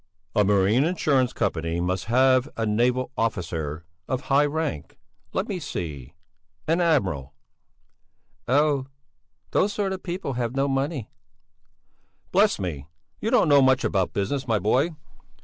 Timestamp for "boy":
14.57-14.95